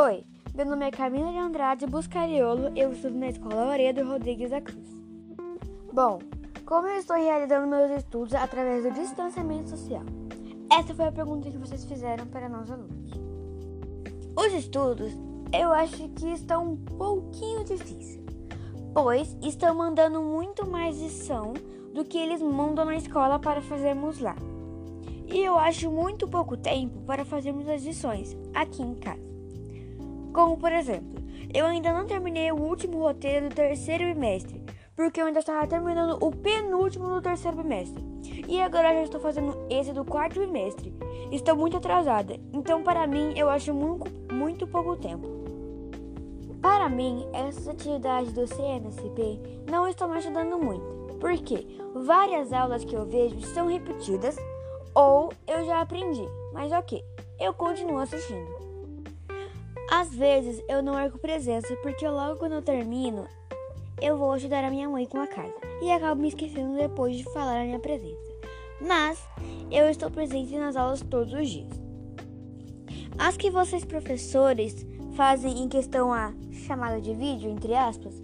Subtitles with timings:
[0.00, 0.22] Oi,
[0.54, 4.88] meu nome é Camila de Andrade Buscariolo, eu estudo na Escola Laredo Rodrigues da Cruz.
[5.92, 6.20] Bom,
[6.64, 10.04] como eu estou realizando meus estudos através do distanciamento social?
[10.70, 13.10] Essa foi a pergunta que vocês fizeram para nós alunos.
[14.36, 15.12] Os estudos,
[15.52, 18.20] eu acho que estão um pouquinho difíceis,
[18.94, 21.54] pois estão mandando muito mais lição
[21.92, 24.36] do que eles mandam na escola para fazermos lá.
[25.26, 29.27] E eu acho muito pouco tempo para fazermos as lições aqui em casa.
[30.38, 31.20] Como por exemplo,
[31.52, 34.62] eu ainda não terminei o último roteiro do terceiro bimestre,
[34.94, 38.04] porque eu ainda estava terminando o penúltimo do terceiro bimestre.
[38.46, 40.94] E agora já estou fazendo esse do quarto bimestre.
[41.32, 45.26] Estou muito atrasada, então para mim eu acho muito, muito pouco tempo.
[46.62, 51.66] Para mim, essas atividades do CNSP não estão me ajudando muito, porque
[51.96, 54.36] várias aulas que eu vejo são repetidas
[54.94, 57.04] ou eu já aprendi, mas ok,
[57.40, 58.67] eu continuo assistindo.
[59.90, 63.26] Às vezes eu não marco presença porque logo quando eu termino,
[64.02, 67.24] eu vou ajudar a minha mãe com a casa e acabo me esquecendo depois de
[67.24, 68.20] falar a minha presença.
[68.80, 69.18] Mas
[69.70, 71.72] eu estou presente nas aulas todos os dias.
[73.18, 76.34] As que vocês professores fazem em questão a
[76.66, 78.22] chamada de vídeo, entre aspas,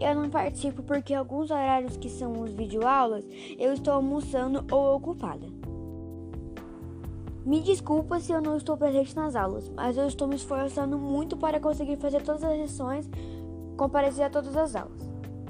[0.00, 3.24] eu não participo porque alguns horários que são os videoaulas
[3.56, 5.63] eu estou almoçando ou ocupada.
[7.44, 11.36] Me desculpa se eu não estou presente nas aulas, mas eu estou me esforçando muito
[11.36, 13.08] para conseguir fazer todas as lições,
[13.76, 15.02] comparecer a todas as aulas.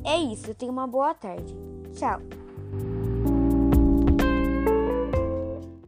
[0.03, 1.55] É isso, tenha uma boa tarde.
[1.93, 2.44] Tchau!